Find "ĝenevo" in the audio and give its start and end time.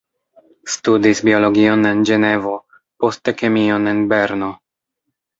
2.09-2.53